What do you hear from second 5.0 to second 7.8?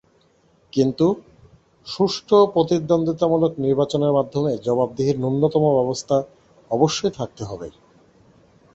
ন্যূনতম ব্যবস্থা অবশ্যই থাকতে হবে।